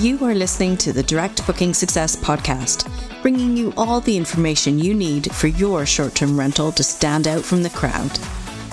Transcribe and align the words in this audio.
You 0.00 0.22
are 0.26 0.34
listening 0.34 0.76
to 0.78 0.92
the 0.92 1.02
Direct 1.02 1.46
Booking 1.46 1.72
Success 1.72 2.16
Podcast, 2.16 2.86
bringing 3.22 3.56
you 3.56 3.72
all 3.78 4.02
the 4.02 4.14
information 4.14 4.78
you 4.78 4.92
need 4.92 5.34
for 5.34 5.46
your 5.46 5.86
short 5.86 6.14
term 6.14 6.38
rental 6.38 6.70
to 6.72 6.82
stand 6.82 7.26
out 7.26 7.42
from 7.42 7.62
the 7.62 7.70
crowd. 7.70 8.10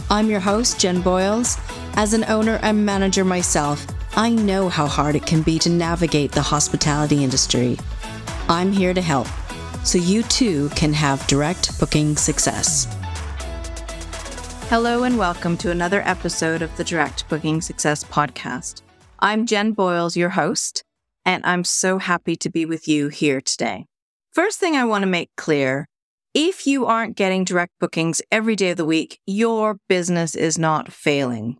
I'm 0.09 0.29
your 0.29 0.41
host, 0.41 0.81
Jenn 0.81 0.99
Boyles. 1.01 1.57
As 1.93 2.13
an 2.13 2.25
owner 2.25 2.59
and 2.61 2.85
manager 2.85 3.23
myself, 3.23 3.87
I 4.17 4.31
know 4.31 4.67
how 4.67 4.85
hard 4.85 5.15
it 5.15 5.25
can 5.25 5.43
be 5.43 5.57
to 5.59 5.69
navigate 5.69 6.33
the 6.33 6.41
hospitality 6.41 7.23
industry. 7.23 7.77
I'm 8.49 8.73
here 8.73 8.93
to 8.93 9.01
help, 9.01 9.27
so 9.85 9.97
you 9.97 10.23
too 10.23 10.67
can 10.75 10.91
have 10.91 11.25
direct 11.27 11.79
booking 11.79 12.17
success. 12.17 12.85
Hello, 14.67 15.03
and 15.03 15.17
welcome 15.17 15.55
to 15.59 15.71
another 15.71 16.01
episode 16.01 16.61
of 16.61 16.75
the 16.75 16.83
Direct 16.83 17.29
Booking 17.29 17.61
Success 17.61 18.03
Podcast. 18.03 18.81
I'm 19.19 19.45
Jenn 19.45 19.71
Boyles, 19.71 20.17
your 20.17 20.31
host 20.31 20.83
and 21.25 21.45
I'm 21.45 21.63
so 21.63 21.97
happy 21.97 22.35
to 22.37 22.49
be 22.49 22.65
with 22.65 22.87
you 22.87 23.09
here 23.09 23.41
today. 23.41 23.85
First 24.31 24.59
thing 24.59 24.75
I 24.75 24.85
want 24.85 25.03
to 25.03 25.07
make 25.07 25.29
clear 25.37 25.87
if 26.33 26.65
you 26.65 26.87
aren't 26.87 27.15
getting 27.15 27.43
direct 27.43 27.73
bookings 27.79 28.21
every 28.31 28.55
day 28.55 28.71
of 28.71 28.77
the 28.77 28.85
week, 28.85 29.19
your 29.27 29.77
business 29.87 30.33
is 30.33 30.57
not 30.57 30.91
failing. 30.91 31.57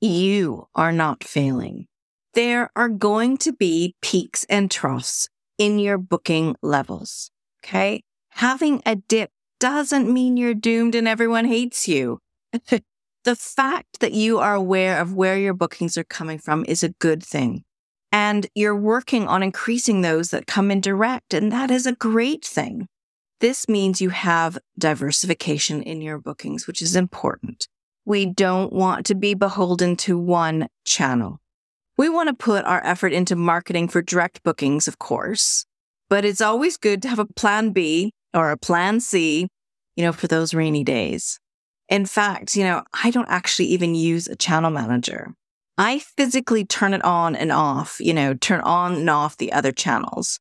You 0.00 0.68
are 0.74 0.92
not 0.92 1.24
failing. 1.24 1.86
There 2.34 2.70
are 2.76 2.90
going 2.90 3.38
to 3.38 3.52
be 3.52 3.94
peaks 4.02 4.44
and 4.50 4.70
troughs 4.70 5.28
in 5.56 5.78
your 5.78 5.96
booking 5.96 6.56
levels. 6.62 7.30
Okay. 7.64 8.02
Having 8.30 8.82
a 8.84 8.96
dip 8.96 9.30
doesn't 9.58 10.12
mean 10.12 10.36
you're 10.36 10.54
doomed 10.54 10.94
and 10.94 11.08
everyone 11.08 11.46
hates 11.46 11.88
you. 11.88 12.18
the 13.24 13.36
fact 13.36 14.00
that 14.00 14.12
you 14.12 14.38
are 14.38 14.54
aware 14.54 15.00
of 15.00 15.14
where 15.14 15.38
your 15.38 15.54
bookings 15.54 15.96
are 15.98 16.04
coming 16.04 16.38
from 16.38 16.64
is 16.68 16.82
a 16.82 16.90
good 16.90 17.22
thing. 17.22 17.64
And 18.12 18.46
you're 18.54 18.76
working 18.76 19.28
on 19.28 19.42
increasing 19.42 20.00
those 20.00 20.30
that 20.30 20.46
come 20.46 20.70
in 20.70 20.80
direct. 20.80 21.32
And 21.32 21.52
that 21.52 21.70
is 21.70 21.86
a 21.86 21.94
great 21.94 22.44
thing. 22.44 22.88
This 23.40 23.68
means 23.68 24.00
you 24.00 24.10
have 24.10 24.58
diversification 24.78 25.82
in 25.82 26.02
your 26.02 26.18
bookings, 26.18 26.66
which 26.66 26.82
is 26.82 26.96
important. 26.96 27.68
We 28.04 28.26
don't 28.26 28.72
want 28.72 29.06
to 29.06 29.14
be 29.14 29.34
beholden 29.34 29.96
to 29.98 30.18
one 30.18 30.68
channel. 30.84 31.40
We 31.96 32.08
want 32.08 32.28
to 32.28 32.34
put 32.34 32.64
our 32.64 32.84
effort 32.84 33.12
into 33.12 33.36
marketing 33.36 33.88
for 33.88 34.02
direct 34.02 34.42
bookings, 34.42 34.88
of 34.88 34.98
course, 34.98 35.64
but 36.08 36.24
it's 36.24 36.40
always 36.40 36.76
good 36.76 37.02
to 37.02 37.08
have 37.08 37.18
a 37.18 37.26
plan 37.26 37.70
B 37.70 38.12
or 38.34 38.50
a 38.50 38.56
plan 38.56 39.00
C, 39.00 39.48
you 39.96 40.04
know, 40.04 40.12
for 40.12 40.26
those 40.26 40.54
rainy 40.54 40.82
days. 40.82 41.38
In 41.88 42.06
fact, 42.06 42.56
you 42.56 42.64
know, 42.64 42.84
I 42.92 43.10
don't 43.10 43.28
actually 43.28 43.68
even 43.68 43.94
use 43.94 44.28
a 44.28 44.36
channel 44.36 44.70
manager. 44.70 45.34
I 45.80 45.98
physically 45.98 46.66
turn 46.66 46.92
it 46.92 47.02
on 47.06 47.34
and 47.34 47.50
off, 47.50 47.96
you 48.00 48.12
know, 48.12 48.34
turn 48.34 48.60
on 48.60 48.96
and 48.96 49.08
off 49.08 49.38
the 49.38 49.50
other 49.50 49.72
channels. 49.72 50.38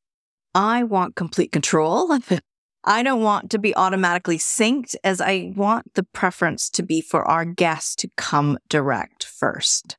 I 0.54 0.84
want 0.84 1.16
complete 1.16 1.54
control. 1.54 2.20
I 2.84 3.04
don't 3.04 3.24
want 3.24 3.50
to 3.52 3.58
be 3.58 3.74
automatically 3.74 4.38
synced 4.38 4.98
as 5.02 5.22
I 5.22 5.54
want 5.56 5.94
the 5.94 6.04
preference 6.04 6.70
to 6.72 6.84
be 6.84 7.00
for 7.00 7.24
our 7.24 7.46
guests 7.46 7.96
to 7.98 8.10
come 8.18 8.58
direct 8.68 9.24
first. 9.24 9.96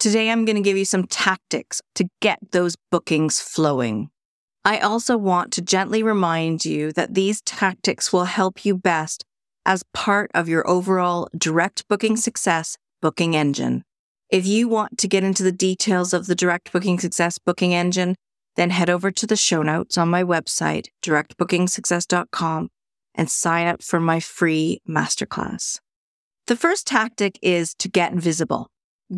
Today, 0.00 0.28
I'm 0.28 0.44
going 0.44 0.56
to 0.56 0.62
give 0.62 0.76
you 0.76 0.84
some 0.84 1.06
tactics 1.06 1.80
to 1.94 2.08
get 2.20 2.40
those 2.50 2.74
bookings 2.90 3.38
flowing. 3.38 4.10
I 4.64 4.80
also 4.80 5.16
want 5.16 5.52
to 5.52 5.62
gently 5.62 6.02
remind 6.02 6.64
you 6.64 6.90
that 6.94 7.14
these 7.14 7.40
tactics 7.42 8.12
will 8.12 8.24
help 8.24 8.64
you 8.64 8.76
best 8.76 9.24
as 9.64 9.84
part 9.94 10.32
of 10.34 10.48
your 10.48 10.68
overall 10.68 11.28
direct 11.38 11.86
booking 11.86 12.16
success 12.16 12.76
booking 13.00 13.36
engine. 13.36 13.84
If 14.32 14.46
you 14.46 14.66
want 14.66 14.96
to 14.96 15.08
get 15.08 15.24
into 15.24 15.42
the 15.42 15.52
details 15.52 16.14
of 16.14 16.26
the 16.26 16.34
Direct 16.34 16.72
Booking 16.72 16.98
Success 16.98 17.36
booking 17.36 17.74
engine, 17.74 18.16
then 18.56 18.70
head 18.70 18.88
over 18.88 19.10
to 19.10 19.26
the 19.26 19.36
show 19.36 19.62
notes 19.62 19.98
on 19.98 20.08
my 20.08 20.24
website, 20.24 20.86
directbookingsuccess.com, 21.04 22.70
and 23.14 23.30
sign 23.30 23.66
up 23.66 23.82
for 23.82 24.00
my 24.00 24.20
free 24.20 24.80
masterclass. 24.88 25.80
The 26.46 26.56
first 26.56 26.86
tactic 26.86 27.38
is 27.42 27.74
to 27.74 27.90
get 27.90 28.14
visible. 28.14 28.68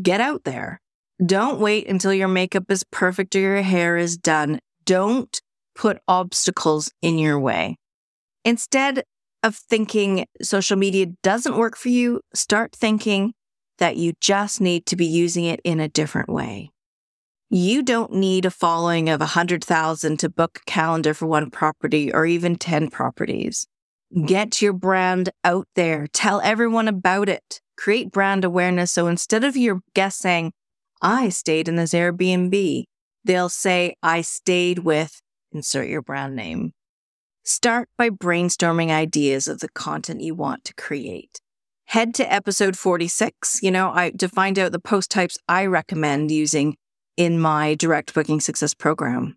Get 0.02 0.20
out 0.20 0.42
there. 0.42 0.80
Don't 1.24 1.60
wait 1.60 1.86
until 1.88 2.12
your 2.12 2.26
makeup 2.26 2.68
is 2.68 2.82
perfect 2.90 3.36
or 3.36 3.40
your 3.40 3.62
hair 3.62 3.96
is 3.96 4.16
done. 4.16 4.58
Don't 4.84 5.40
put 5.76 5.98
obstacles 6.08 6.90
in 7.02 7.18
your 7.18 7.38
way. 7.38 7.76
Instead 8.44 9.04
of 9.44 9.54
thinking 9.54 10.26
social 10.42 10.76
media 10.76 11.06
doesn't 11.22 11.56
work 11.56 11.76
for 11.76 11.90
you, 11.90 12.20
start 12.34 12.72
thinking 12.72 13.32
that 13.78 13.96
you 13.96 14.14
just 14.20 14.60
need 14.60 14.86
to 14.86 14.96
be 14.96 15.06
using 15.06 15.44
it 15.44 15.60
in 15.64 15.80
a 15.80 15.88
different 15.88 16.28
way. 16.28 16.70
You 17.50 17.82
don't 17.82 18.12
need 18.12 18.44
a 18.44 18.50
following 18.50 19.08
of 19.08 19.20
100,000 19.20 20.16
to 20.18 20.28
book 20.28 20.60
a 20.62 20.70
calendar 20.70 21.14
for 21.14 21.26
one 21.26 21.50
property 21.50 22.12
or 22.12 22.26
even 22.26 22.56
10 22.56 22.90
properties. 22.90 23.66
Get 24.26 24.62
your 24.62 24.72
brand 24.72 25.30
out 25.44 25.68
there. 25.74 26.06
Tell 26.12 26.40
everyone 26.40 26.88
about 26.88 27.28
it. 27.28 27.60
Create 27.76 28.10
brand 28.12 28.44
awareness. 28.44 28.92
So 28.92 29.06
instead 29.06 29.44
of 29.44 29.56
your 29.56 29.80
guest 29.94 30.18
saying, 30.18 30.52
I 31.02 31.28
stayed 31.28 31.68
in 31.68 31.76
this 31.76 31.92
Airbnb, 31.92 32.84
they'll 33.24 33.48
say, 33.48 33.94
I 34.02 34.22
stayed 34.22 34.80
with, 34.80 35.20
insert 35.52 35.88
your 35.88 36.02
brand 36.02 36.36
name. 36.36 36.72
Start 37.44 37.88
by 37.98 38.08
brainstorming 38.08 38.90
ideas 38.90 39.48
of 39.48 39.60
the 39.60 39.68
content 39.68 40.22
you 40.22 40.34
want 40.34 40.64
to 40.64 40.74
create 40.74 41.40
head 41.94 42.12
to 42.12 42.32
episode 42.32 42.76
46, 42.76 43.62
you 43.62 43.70
know, 43.70 43.92
I, 43.94 44.10
to 44.18 44.28
find 44.28 44.58
out 44.58 44.72
the 44.72 44.80
post 44.80 45.12
types 45.12 45.38
I 45.48 45.66
recommend 45.66 46.32
using 46.32 46.76
in 47.16 47.38
my 47.38 47.76
direct 47.76 48.14
booking 48.14 48.40
success 48.40 48.74
program. 48.74 49.36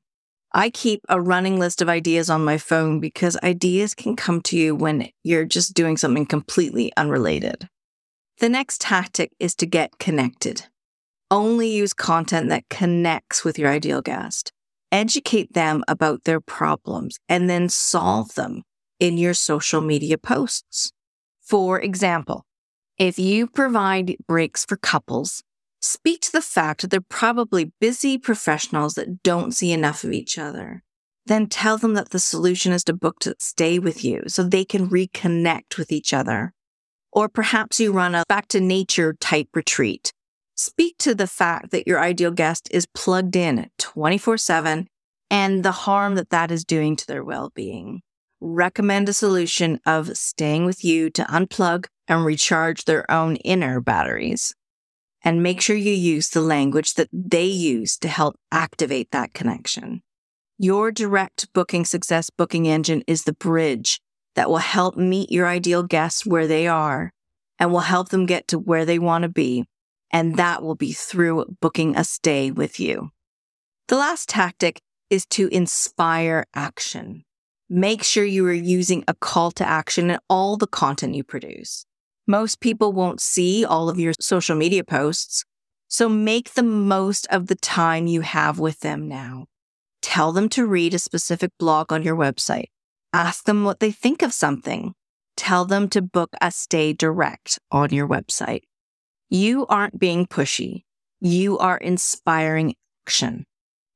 I 0.54 0.72
keep 0.72 1.02
a 1.08 1.22
running 1.22 1.60
list 1.60 1.84
of 1.84 1.88
ideas 1.88 2.32
on 2.32 2.44
my 2.44 2.58
phone 2.58 3.00
because 3.00 3.38
ideas 3.44 3.94
can 3.94 4.16
come 4.16 4.42
to 4.42 4.58
you 4.58 4.74
when 4.76 5.10
you're 5.24 5.46
just 5.46 5.76
doing 5.76 5.98
something 5.98 6.26
completely 6.26 6.92
unrelated. 6.98 7.70
The 8.40 8.50
next 8.50 8.82
tactic 8.82 9.34
is 9.40 9.54
to 9.58 9.68
get 9.68 10.00
connected. 10.00 10.64
Only 11.30 11.70
use 11.70 11.94
content 11.94 12.50
that 12.50 12.68
connects 12.72 13.46
with 13.46 13.60
your 13.60 13.70
ideal 13.70 14.02
guest. 14.02 14.52
Educate 14.92 15.54
them 15.54 15.84
about 15.88 16.24
their 16.24 16.42
problems 16.42 17.20
and 17.30 17.48
then 17.48 17.70
solve 17.70 18.34
them 18.34 18.64
in 19.00 19.20
your 19.20 19.36
social 19.36 19.80
media 19.80 20.18
posts. 20.18 20.92
For 21.44 21.80
example, 21.80 22.47
if 22.98 23.20
you 23.20 23.46
provide 23.46 24.16
breaks 24.28 24.66
for 24.66 24.76
couples, 24.76 25.44
speak 25.82 26.22
to 26.22 26.32
the 26.32 26.42
fact 26.42 26.82
that 26.82 26.90
they're 26.90 27.02
probably 27.02 27.72
busy 27.80 28.18
professionals 28.18 28.96
that 28.96 29.22
don't 29.22 29.52
see 29.52 29.72
enough 29.72 30.04
of 30.04 30.12
each 30.12 30.40
other. 30.40 30.84
Then 31.28 31.48
tell 31.48 31.78
them 31.78 31.94
that 31.94 32.10
the 32.10 32.20
solution 32.20 32.72
is 32.72 32.84
to 32.86 32.94
book 32.94 33.20
to 33.20 33.36
stay 33.38 33.78
with 33.78 34.04
you 34.04 34.24
so 34.28 34.44
they 34.44 34.66
can 34.66 34.90
reconnect 34.90 35.78
with 35.78 35.92
each 35.92 36.12
other. 36.12 36.54
Or 37.12 37.30
perhaps 37.30 37.80
you 37.80 37.92
run 37.92 38.16
a 38.16 38.24
back 38.28 38.48
to 38.50 38.60
nature 38.60 39.14
type 39.14 39.50
retreat. 39.54 40.12
Speak 40.56 40.98
to 41.00 41.14
the 41.14 41.28
fact 41.28 41.70
that 41.72 41.88
your 41.88 42.00
ideal 42.00 42.32
guest 42.32 42.68
is 42.72 42.88
plugged 42.88 43.36
in 43.36 43.70
24 43.78 44.40
7 44.40 44.88
and 45.30 45.64
the 45.64 45.72
harm 45.72 46.16
that 46.16 46.32
that 46.32 46.50
is 46.50 46.66
doing 46.66 46.96
to 46.96 47.06
their 47.06 47.24
well 47.24 47.52
being 47.54 48.02
recommend 48.40 49.10
a 49.10 49.14
solution 49.14 49.80
of 49.86 50.16
staying 50.18 50.66
with 50.66 50.84
you 50.84 51.10
to 51.12 51.24
unplug 51.24 51.88
and 52.08 52.26
recharge 52.26 52.86
their 52.86 53.10
own 53.12 53.36
inner 53.38 53.82
batteries. 53.82 54.54
And 55.24 55.44
make 55.44 55.60
sure 55.60 55.76
you 55.76 55.92
use 55.92 56.30
the 56.30 56.42
language 56.42 56.94
that 56.94 57.10
they 57.12 57.46
use 57.46 57.98
to 57.98 58.08
help 58.08 58.36
activate 58.52 59.12
that 59.12 59.34
connection. 59.34 60.02
Your 60.58 60.92
direct 60.92 61.52
booking 61.54 61.86
success 61.86 62.30
booking 62.30 62.68
engine 62.68 63.04
is 63.08 63.24
the 63.24 63.34
bridge 63.34 64.00
that 64.36 64.50
will 64.50 64.58
help 64.58 64.96
meet 64.96 65.32
your 65.32 65.48
ideal 65.48 65.84
guests 65.84 66.26
where 66.26 66.48
they 66.48 66.68
are 66.68 67.12
and 67.60 67.72
will 67.72 67.80
help 67.80 68.10
them 68.10 68.26
get 68.26 68.48
to 68.50 68.60
where 68.60 68.86
they 68.86 69.00
want 69.00 69.24
to 69.24 69.30
be. 69.30 69.66
And 70.12 70.38
that 70.38 70.64
will 70.64 70.76
be 70.76 70.94
through 70.94 71.58
booking 71.60 71.98
a 71.98 72.04
stay 72.04 72.52
with 72.52 72.80
you. 72.80 73.10
The 73.88 73.98
last 73.98 74.30
tactic 74.30 74.80
is 75.10 75.26
to 75.28 75.48
inspire 75.48 76.46
action 76.54 77.24
make 77.70 78.04
sure 78.04 78.24
you 78.24 78.46
are 78.48 78.54
using 78.54 79.04
a 79.08 79.14
call 79.14 79.52
to 79.52 79.68
action 79.68 80.10
in 80.10 80.20
all 80.30 80.58
the 80.58 80.68
content 80.68 81.16
you 81.16 81.24
produce. 81.24 81.86
Most 82.26 82.60
people 82.60 82.94
won't 82.94 83.22
see 83.22 83.66
all 83.66 83.90
of 83.90 84.00
your 84.00 84.14
social 84.20 84.56
media 84.56 84.84
posts, 84.84 85.46
so 85.88 86.10
make 86.10 86.54
the 86.54 86.64
most 86.64 87.28
of 87.30 87.48
the 87.48 87.56
time 87.56 88.08
you 88.08 88.22
have 88.22 88.60
with 88.60 88.82
them 88.82 89.08
now. 89.08 89.46
Tell 90.02 90.32
them 90.32 90.50
to 90.50 90.66
read 90.66 90.94
a 90.94 91.00
specific 91.00 91.52
blog 91.58 91.92
on 91.92 92.04
your 92.04 92.16
website. 92.16 92.68
Ask 93.14 93.46
them 93.46 93.64
what 93.64 93.80
they 93.80 93.92
think 93.92 94.22
of 94.22 94.34
something. 94.34 94.94
Tell 95.36 95.66
them 95.66 95.88
to 95.90 96.02
book 96.02 96.32
a 96.42 96.52
stay 96.52 96.94
direct 96.94 97.60
on 97.72 97.90
your 97.92 98.08
website. 98.08 98.62
You 99.30 99.66
aren't 99.68 100.00
being 100.00 100.26
pushy. 100.26 100.84
You 101.20 101.58
are 101.58 101.78
inspiring 101.78 102.76
action. 103.06 103.46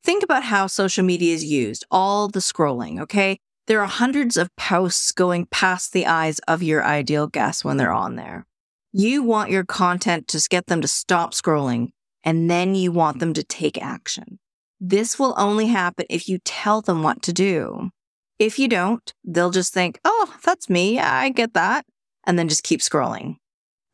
Think 0.04 0.24
about 0.24 0.44
how 0.44 0.68
social 0.68 1.04
media 1.04 1.34
is 1.34 1.44
used, 1.44 1.86
all 1.92 2.28
the 2.28 2.40
scrolling, 2.40 3.00
okay? 3.02 3.40
There 3.68 3.82
are 3.82 3.88
hundreds 3.88 4.38
of 4.38 4.56
posts 4.56 5.12
going 5.12 5.46
past 5.46 5.94
the 5.94 6.06
eyes 6.06 6.40
of 6.48 6.64
your 6.64 6.84
ideal 6.84 7.28
guests 7.28 7.64
when 7.64 7.78
they're 7.78 7.94
on 7.94 8.16
there. 8.16 8.46
You 8.92 9.24
want 9.24 9.52
your 9.52 9.64
content 9.64 10.28
to 10.30 10.48
get 10.50 10.68
them 10.68 10.82
to 10.82 10.88
stop 10.88 11.34
scrolling, 11.34 11.90
and 12.24 12.50
then 12.50 12.76
you 12.76 12.92
want 12.92 13.20
them 13.20 13.34
to 13.34 13.44
take 13.44 13.82
action. 13.82 14.40
This 14.80 15.18
will 15.18 15.36
only 15.38 15.68
happen 15.68 16.06
if 16.10 16.28
you 16.28 16.40
tell 16.44 16.82
them 16.82 17.04
what 17.04 17.22
to 17.24 17.34
do. 17.34 17.92
If 18.40 18.58
you 18.58 18.68
don't, 18.68 19.14
they'll 19.24 19.52
just 19.52 19.74
think, 19.74 20.00
oh, 20.04 20.36
that's 20.44 20.70
me. 20.70 21.00
I 21.00 21.30
get 21.30 21.54
that. 21.54 21.86
And 22.26 22.38
then 22.38 22.50
just 22.50 22.64
keep 22.64 22.82
scrolling. 22.82 23.36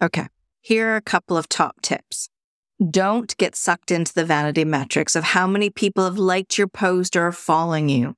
Okay. 0.02 0.28
Here 0.62 0.90
are 0.90 0.96
a 0.96 1.02
couple 1.02 1.38
of 1.38 1.48
top 1.48 1.82
tips. 1.82 2.30
Don't 2.92 3.36
get 3.38 3.56
sucked 3.56 3.92
into 3.92 4.14
the 4.14 4.26
vanity 4.26 4.66
metrics 4.66 5.16
of 5.16 5.24
how 5.24 5.48
many 5.48 5.70
people 5.70 6.04
have 6.04 6.18
liked 6.18 6.58
your 6.58 6.68
post 6.68 7.16
or 7.16 7.28
are 7.28 7.32
following 7.32 7.90
you. 7.90 8.16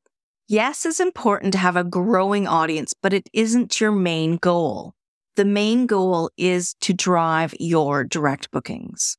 Yes, 0.51 0.83
it's 0.83 0.99
important 0.99 1.53
to 1.53 1.59
have 1.59 1.75
a 1.75 1.83
growing 1.83 2.47
audience, 2.47 2.95
but 3.03 3.13
it 3.13 3.29
isn't 3.33 3.79
your 3.79 3.91
main 3.91 4.37
goal. 4.37 4.95
The 5.35 5.45
main 5.45 5.85
goal 5.85 6.31
is 6.37 6.73
to 6.81 6.91
drive 6.91 7.53
your 7.59 8.03
direct 8.03 8.49
bookings. 8.49 9.15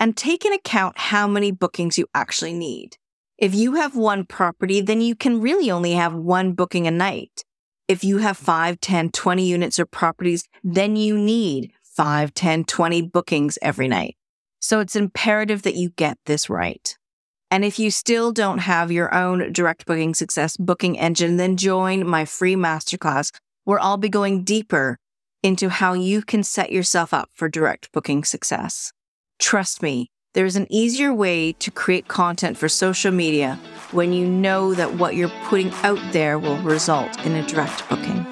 And 0.00 0.16
take 0.16 0.44
in 0.44 0.52
account 0.52 0.98
how 0.98 1.28
many 1.28 1.52
bookings 1.52 1.98
you 1.98 2.08
actually 2.16 2.52
need. 2.52 2.96
If 3.38 3.54
you 3.54 3.74
have 3.74 3.94
one 3.94 4.24
property, 4.24 4.80
then 4.80 5.00
you 5.00 5.14
can 5.14 5.40
really 5.40 5.70
only 5.70 5.92
have 5.92 6.12
one 6.12 6.54
booking 6.54 6.88
a 6.88 6.90
night. 6.90 7.44
If 7.86 8.02
you 8.02 8.18
have 8.18 8.36
5, 8.36 8.80
10, 8.80 9.12
20 9.12 9.46
units 9.46 9.78
or 9.78 9.86
properties, 9.86 10.48
then 10.64 10.96
you 10.96 11.16
need 11.16 11.70
5, 11.94 12.34
10, 12.34 12.64
20 12.64 13.02
bookings 13.02 13.56
every 13.62 13.86
night. 13.86 14.16
So 14.58 14.80
it's 14.80 14.96
imperative 14.96 15.62
that 15.62 15.76
you 15.76 15.90
get 15.90 16.18
this 16.26 16.50
right. 16.50 16.92
And 17.50 17.64
if 17.64 17.78
you 17.78 17.90
still 17.90 18.32
don't 18.32 18.58
have 18.58 18.90
your 18.90 19.14
own 19.14 19.52
direct 19.52 19.86
booking 19.86 20.14
success 20.14 20.56
booking 20.56 20.98
engine, 20.98 21.36
then 21.36 21.56
join 21.56 22.06
my 22.06 22.24
free 22.24 22.54
masterclass 22.54 23.30
where 23.64 23.80
I'll 23.80 23.96
be 23.96 24.08
going 24.08 24.44
deeper 24.44 24.98
into 25.42 25.68
how 25.68 25.92
you 25.92 26.22
can 26.22 26.42
set 26.42 26.72
yourself 26.72 27.14
up 27.14 27.30
for 27.34 27.48
direct 27.48 27.92
booking 27.92 28.24
success. 28.24 28.92
Trust 29.38 29.82
me, 29.82 30.10
there's 30.34 30.56
an 30.56 30.66
easier 30.70 31.14
way 31.14 31.52
to 31.54 31.70
create 31.70 32.08
content 32.08 32.58
for 32.58 32.68
social 32.68 33.12
media 33.12 33.58
when 33.92 34.12
you 34.12 34.26
know 34.26 34.74
that 34.74 34.94
what 34.94 35.14
you're 35.14 35.32
putting 35.44 35.70
out 35.82 36.00
there 36.12 36.38
will 36.38 36.58
result 36.58 37.24
in 37.24 37.34
a 37.34 37.46
direct 37.46 37.88
booking. 37.88 38.26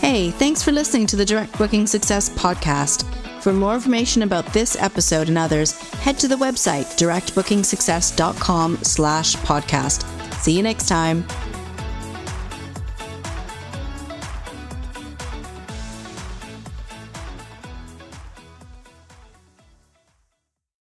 Hey, 0.00 0.30
thanks 0.30 0.62
for 0.62 0.72
listening 0.72 1.06
to 1.08 1.16
the 1.16 1.24
Direct 1.24 1.56
Booking 1.58 1.86
Success 1.86 2.30
podcast. 2.30 3.19
For 3.40 3.54
more 3.54 3.74
information 3.74 4.22
about 4.22 4.44
this 4.52 4.76
episode 4.76 5.28
and 5.28 5.38
others, 5.38 5.78
head 6.00 6.18
to 6.18 6.28
the 6.28 6.36
website 6.36 6.84
directbookingsuccess.com 6.98 8.78
slash 8.82 9.36
podcast. 9.36 10.04
See 10.34 10.56
you 10.56 10.62
next 10.62 10.88
time. 10.88 11.24